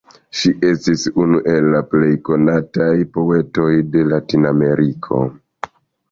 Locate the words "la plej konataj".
1.73-2.95